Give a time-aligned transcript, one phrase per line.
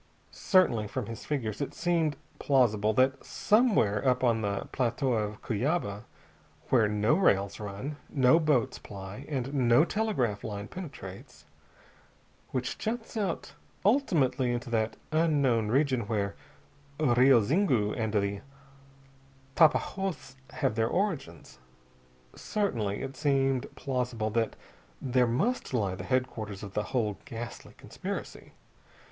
[0.31, 6.05] Certainly, from his figures, it seemed plausible that somewhere up on the Plateau of Cuyaba
[6.69, 11.45] where no rails run, no boats ply, and no telegraph line penetrates;
[12.49, 13.53] which juts out
[13.85, 16.33] ultimately into that unknown region where
[16.97, 18.41] the Rio Zingu and the
[19.55, 21.59] Tapajoz have their origins
[22.35, 24.55] certainly it seemed plausible that
[24.99, 28.53] there must lie the headquarters of the whole ghastly conspiracy.